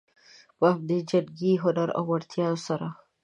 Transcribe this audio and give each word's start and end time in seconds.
په 0.57 0.65
همدې 0.73 0.97
جنګي 1.09 1.53
هنر 1.63 1.89
او 1.97 2.03
وړتیا 2.11 2.49
سره. 2.65 2.87